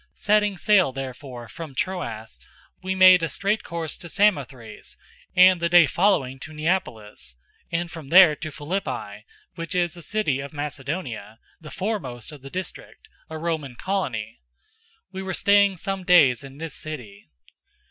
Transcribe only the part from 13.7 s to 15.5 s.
colony. We were